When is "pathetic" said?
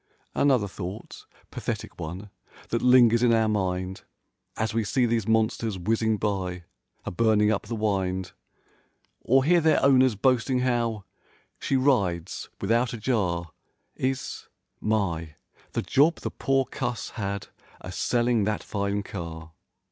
1.51-1.99